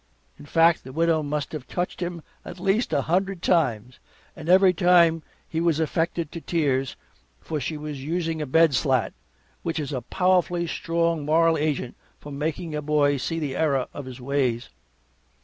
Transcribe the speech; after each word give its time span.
In 0.39 0.47
fact, 0.47 0.83
the 0.83 0.91
Widow 0.91 1.21
must 1.21 1.51
have 1.51 1.67
touched 1.67 1.99
him 2.01 2.23
at 2.43 2.59
least 2.59 2.91
a 2.91 3.03
hundred 3.03 3.43
times 3.43 3.99
and 4.35 4.49
every 4.49 4.73
time 4.73 5.21
he 5.47 5.61
was 5.61 5.79
affected 5.79 6.31
to 6.31 6.41
tears, 6.41 6.95
for 7.39 7.59
she 7.59 7.77
was 7.77 8.03
using 8.03 8.41
a 8.41 8.47
bed 8.47 8.73
slat, 8.73 9.13
which 9.61 9.79
is 9.79 9.93
a 9.93 10.01
powerfully 10.01 10.65
strong 10.65 11.23
moral 11.23 11.55
agent 11.55 11.95
for 12.19 12.31
making 12.31 12.73
a 12.73 12.81
boy 12.81 13.17
see 13.17 13.37
the 13.37 13.55
error 13.55 13.85
of 13.93 14.05
his 14.05 14.19
ways. 14.19 14.69